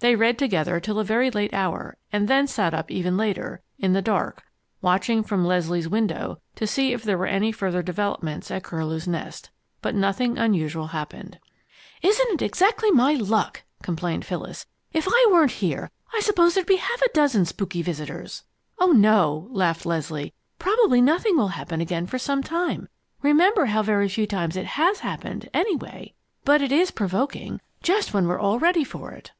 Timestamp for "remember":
23.20-23.66